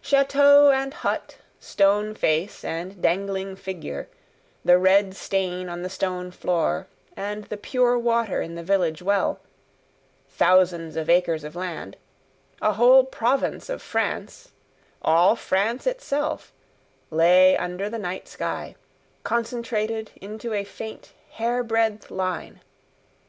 [0.00, 4.08] Chateau and hut, stone face and dangling figure,
[4.64, 9.38] the red stain on the stone floor, and the pure water in the village well
[10.30, 11.96] thousands of acres of land
[12.60, 14.50] a whole province of France
[15.00, 16.52] all France itself
[17.12, 18.74] lay under the night sky,
[19.22, 22.60] concentrated into a faint hair breadth line.